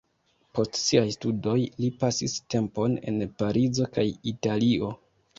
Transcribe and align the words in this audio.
Post 0.59 0.77
siaj 0.83 1.01
studoj 1.15 1.57
li 1.83 1.89
pasis 2.03 2.37
tempon 2.53 2.95
en 3.11 3.19
Parizo 3.43 3.87
kaj 3.99 4.07
Italio. 4.33 4.91